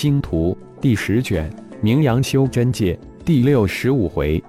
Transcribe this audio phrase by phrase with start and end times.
[0.00, 4.40] 星图》第十卷《名扬修真界》第六十五回，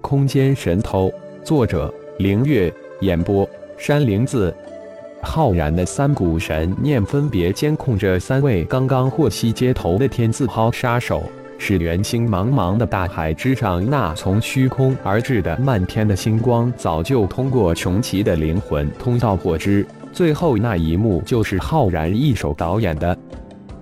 [0.00, 1.12] 空间神偷。
[1.44, 2.72] 作者：凌月。
[3.02, 3.46] 演播：
[3.76, 4.54] 山灵子。
[5.22, 11.22] 浩然的三股神念分别监控着三位刚刚获悉接头的天字号杀手，
[11.58, 19.84] 使元星茫茫的大海之上那从虚空而至的漫天的星光，早就通过穷奇的灵魂通道获知。
[20.14, 23.14] 最后那一幕就是浩然一手导演的。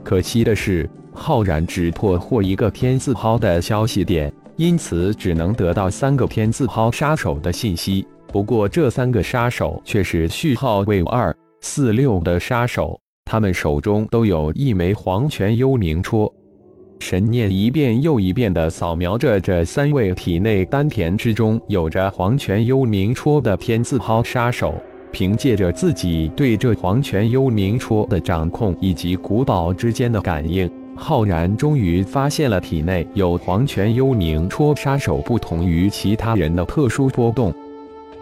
[0.07, 8.07] 可惜的是，浩然只破获一个天字号的消息点，因此只能得到三个天字号杀手的信息。
[8.29, 16.32] 不过，这三个杀手却是序号为二四六的杀手，他们手中都有一枚黄泉幽冥戳。
[17.00, 24.72] 神念一遍又一遍地扫描着这三位体内丹田之中有着黄泉幽冥戳的天字号杀手，
[25.16, 37.50] 凭借着自己对这黄泉幽冥戳的掌控以及古堡之间的感应，浩然终于发现了体内有黄泉幽冥戳杀手不同于其他人的特殊波动。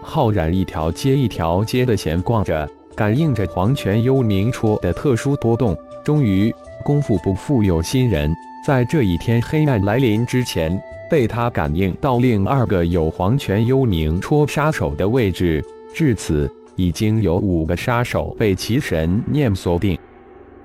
[0.01, 5.77] 浩然一条接一条街的闲逛着，感应着黄泉幽冥戳的特殊波动。
[6.01, 6.49] 终于，
[6.85, 8.33] 功夫不负有心人，
[8.65, 15.61] 在这一天黑暗来临之前，被他感应到另二个有黄泉幽冥戳杀手的位置。
[15.93, 19.97] 至此，已经有五个杀手被其神念锁定。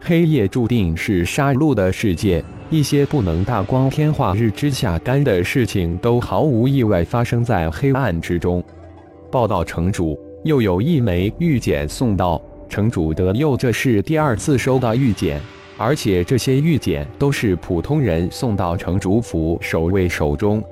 [0.01, 8.65] 黑夜注定是杀戮的世界，一些不能大光天化日之下干的事情，都毫无意外发生在黑暗之中。
[9.31, 12.41] 报道城主，又有一枚玉简送到。
[12.69, 15.41] 城主德佑这是第二次收到玉简，
[15.77, 20.63] 而且这些玉简都是普通人送到城主府守卫手中。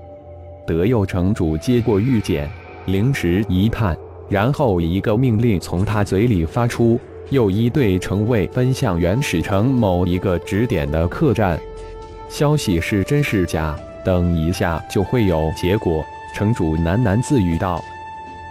[0.66, 2.48] 德佑城主接过玉简，
[2.86, 11.58] 灵石一探，然后一个命令从他嘴里发出，又一队城卫奔向原始城某一个指点的客栈。
[12.28, 13.74] 消息是真是假？
[14.04, 16.04] 等一下就会有结果。
[16.34, 17.82] 城主喃喃自语道。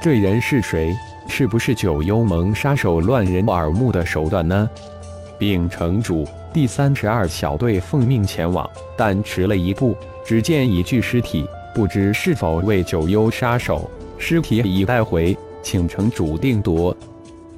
[0.01, 0.95] 这人是谁？
[1.27, 4.69] 是不是九幽盟杀手乱人耳目的手段呢？
[5.37, 9.95] 禀城主，第三十二小队奉命前往，但迟了一步。
[10.25, 13.89] 只见一具尸体，不知是否为九幽杀手。
[14.17, 15.37] 尸体已带回，
[15.67, 16.95] 请城主定夺。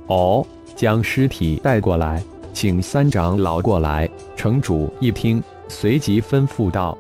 [0.08, 0.44] 哦，
[0.76, 4.10] 将尸体带过来，请三长老过来。
[4.36, 6.98] 城主一听，随即吩咐道。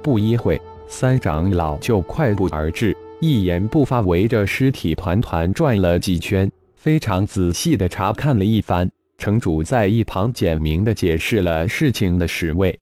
[0.00, 2.96] 不一会，三长老就快步而至。
[3.20, 8.88] 一言不发，围着尸体团团转了几圈，非常仔细地查看了一番。
[9.18, 12.72] 城主在一旁简明地解释了事情的始末：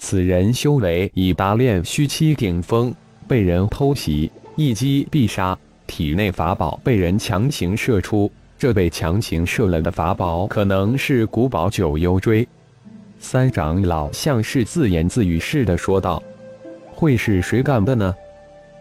[0.00, 2.94] 此人修为已达炼虚期顶峰，
[3.26, 8.30] 被人偷袭，一击必杀，体内法宝被人强行射出。
[8.56, 12.46] 这被强行射了的法宝，可能是古堡九幽锥。
[13.18, 16.22] 三长老像是自言自语似的说道
[16.94, 18.14] ：“会是谁干的呢？”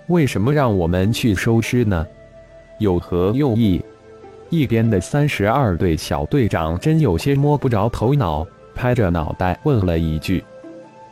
[0.07, 2.05] 为什么让我们去收尸呢？
[2.77, 3.81] 有何用意？
[4.49, 10.43] 一边的三十二队小队长真有些摸不着头脑，拍着脑袋问了一句：“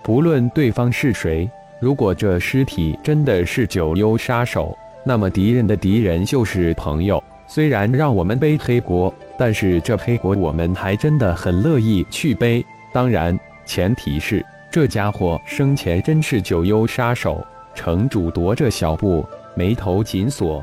[0.03, 1.49] 不论对方是谁，
[1.81, 7.23] 如果这尸体真的是九幽杀手，那么敌人的敌人就是朋友。
[7.47, 12.65] 虽然让我们背黑锅，但是这黑锅我们还真的很乐意去背。
[12.93, 19.25] 当然，前提是这家伙生前真是九幽杀手。”城主踱着小步，
[19.55, 20.61] 眉头紧锁。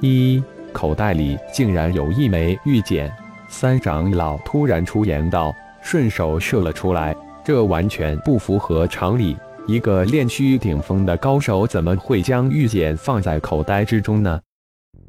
[0.00, 0.42] 一
[0.72, 3.12] 口袋里竟然有一枚玉简。
[3.48, 5.52] 三长老突然出言道，
[5.82, 7.14] 顺手射了出来。
[7.44, 9.36] 这完全不符合常理。
[9.68, 14.40] 一个炼虚顶峰的高手，怎么会将玉简放在口袋之中呢？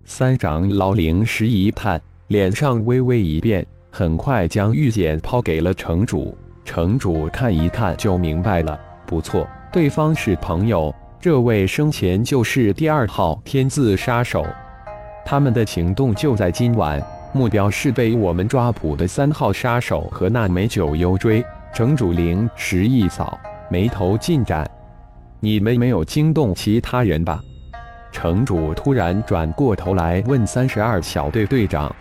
[0.04, 6.38] 三长老灵石一探，脸上微微一变，很快将玉简抛给了城主。
[6.66, 10.94] 城主看一看就明白了，不错，对方是朋友。
[11.22, 14.46] 这位生前就是第二号天字杀手，
[15.26, 21.42] 他们的行动就在今晚，目标是被我们抓捕的三号杀手和那枚九幽锥。
[21.74, 23.40] 城主灵石一扫，
[23.70, 24.70] 眉头尽展
[25.40, 27.42] ：“你们没有惊动其他人吧？”
[28.12, 31.96] 城主突然转过头来问三十二小队队长：“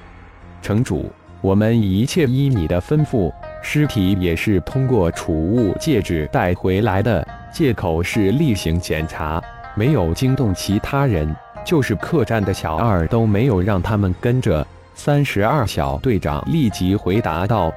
[0.63, 1.11] 城主，
[1.43, 3.33] 我们一切依你的吩咐，
[3.63, 9.43] 尸体也是通过储物戒指带回来的。”借口是例行检查，
[9.75, 11.35] 没有惊动其他人，
[11.65, 14.67] 就是客栈的小二都没有让他们跟着。
[14.95, 17.73] 三十二小队长立即回答道：“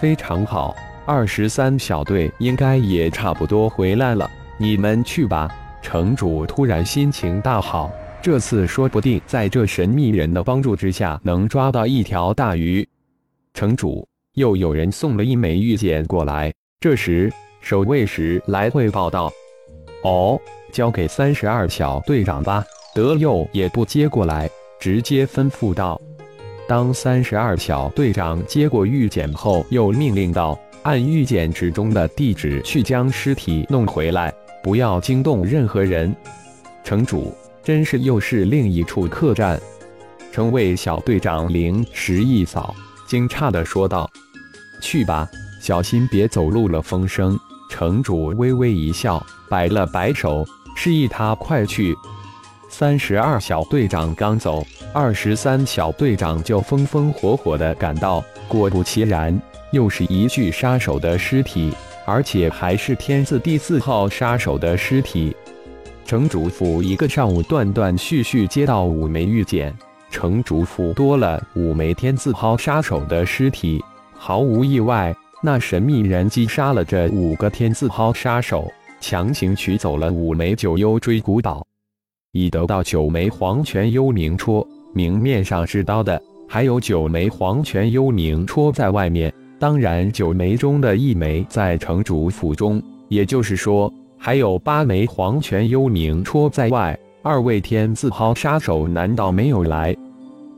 [0.00, 0.74] 非常好，
[1.08, 5.50] 二十三小队应该也差不多回来了，你们去吧。”
[5.80, 7.90] 城主突然心情大好，
[8.20, 12.86] 这次说不定在这神秘人的帮助之下能抓到一条大鱼。
[13.54, 16.52] 城主，又有人送了一枚玉简过来。
[16.78, 17.32] 这时，
[17.62, 19.32] 守卫时来汇报道
[20.04, 20.38] ：“哦，
[20.70, 22.62] 交给三十二小队长吧。”
[22.94, 25.98] 德佑也不接过来，直接吩咐道
[26.68, 30.58] ：“当三十二小队长接过玉简后，又命令道：
[30.88, 34.32] 按玉简纸中的地址去将尸体弄回来，
[34.62, 36.16] 不要惊动任何人。”
[36.82, 39.60] 城主真是又是另一处客栈。
[40.32, 42.74] 城卫小队长灵石一扫，
[43.06, 44.10] 惊诧地说道
[44.80, 45.28] ：“去吧，
[45.60, 47.38] 小心别走漏了风声。”
[47.68, 50.42] 城主微微一笑，摆了摆手，
[50.74, 51.94] 示意他快去。
[52.70, 58.24] 三十二小队长刚走，二十三小队长就风风火火地赶到。
[58.48, 59.38] 果不其然，
[59.72, 61.72] 又是一具杀手的尸体，
[62.06, 65.34] 而且还是天字第四号杀手的尸体。
[66.04, 69.74] 城主府一个上午断断续续接到五枚玉简，
[70.10, 73.84] 城主府多了五枚天字号杀手的尸体，
[74.16, 75.14] 毫无意外。
[75.42, 78.66] 那神秘人击杀了这五个天字号杀手，
[79.00, 81.64] 强行取走了五枚九幽追古宝，
[82.32, 84.66] 已得到九枚黄泉幽冥戳。
[84.94, 89.32] 明面上是刀的，还有九枚黄泉幽冥戳在外面。
[89.58, 96.96] 当然，九枚中的一枚在城主府中，也就是说，还有八枚黄泉幽冥戳在外。
[97.22, 99.96] 二位天字号杀手难道没有来？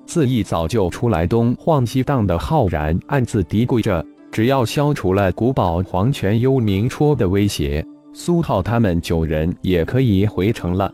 [0.04, 4.04] 自一早就出来东晃西荡的浩然暗自嘀咕着。
[4.30, 10.92] 只要消除了古堡黄泉幽冥戳的威胁，苏浩他们九人也可以回城了。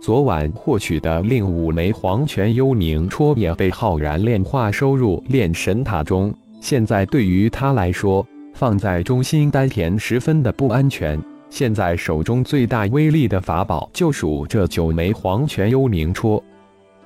[0.00, 8.24] 昨晚获取的另五枚黄泉幽冥戳也被浩然炼化收入炼神塔中，现在对于他来说，
[8.54, 11.20] 放在中心丹田十分的不安全。
[11.48, 16.40] 现在手中最大威力的法宝就属这九枚黄泉幽冥戳，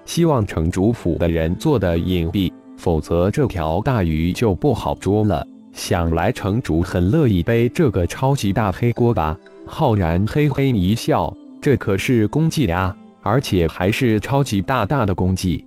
[0.05, 5.47] 希望城主府的人做的隐蔽，否则这条大鱼就不好捉了。
[5.73, 9.35] 想来城主很乐意背这个超级大黑锅吧？
[9.67, 15.65] 浩然嘿嘿一笑，这可是功绩呀，而且还是超级大大的功绩。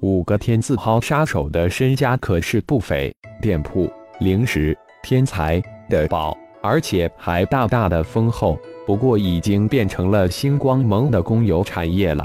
[0.00, 3.12] 五个天字号杀手的身家可是不菲，
[3.42, 3.90] 店铺、
[4.20, 5.60] 零食、天才
[5.90, 8.56] 的宝，而且还大大的丰厚。
[8.86, 12.24] 不过已经变成了星光盟的公有产业了，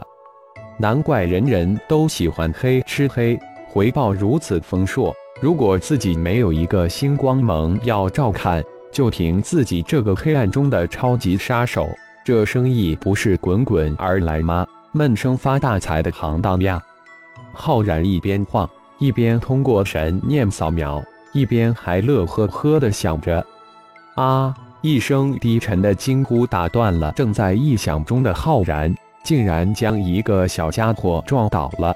[0.78, 5.12] 难怪人人都喜欢黑吃黑，回报如此丰硕。
[5.42, 11.90] 如果自己没有一个星光盟要照看，就凭自己这个黑暗中的超级杀手，
[12.24, 14.64] 这生意不是滚滚而来吗？
[14.92, 16.80] 闷声发大财的行当呀！
[17.54, 21.02] 浩然一边晃，一边通过神念扫描，
[21.32, 23.46] 一边还乐呵呵的想着。
[24.16, 24.54] 啊！
[24.82, 31.96] 一声低沉的惊呼打断了正在臆想中的浩然，竟然将一个小家伙撞倒了。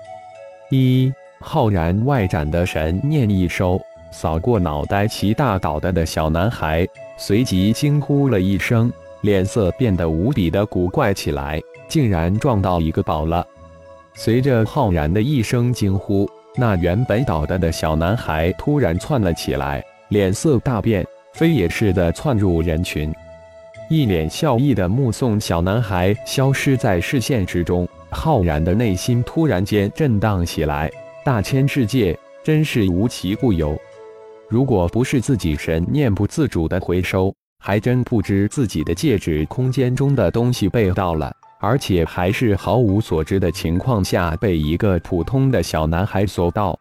[0.70, 1.12] 一。
[1.40, 3.80] 浩然外展的神念一收，
[4.12, 13.46] 扫过脑袋齐大倒的的小男孩，随即惊呼了一声，脸色变得无比的古怪起来，竟然撞到一个宝了。
[14.20, 23.14] 随着浩然的一声惊呼，那原本倒的的小男孩突然窜了起来，脸色大变，飞也似的窜入人群，
[23.92, 27.88] 一脸笑意的目送小男孩消失在视线之中。
[28.10, 30.90] 浩然的内心突然间震荡起来。
[31.24, 33.78] 大千世界真是无奇不有，
[34.50, 46.78] 如果不是自己神念不自主的回收，还真不知自己的戒指空间中的东西被盗了，而且还是毫无所知的情况下被一个普通的小男孩所盗，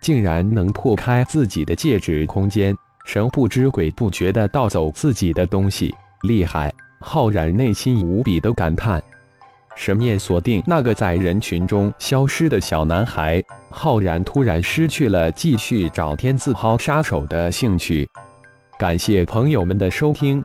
[0.00, 2.76] 竟然能破开自己的戒指空间，
[3.06, 6.72] 神不知鬼不觉的盗走自己的东西，厉害！
[7.00, 9.02] 浩然内心无比的感叹。
[9.74, 18.08] 神念锁定那个在人群中消失的小男孩，浩然突然失去了继续找天字号杀手的兴趣。
[18.78, 20.44] 感谢朋友们的收听，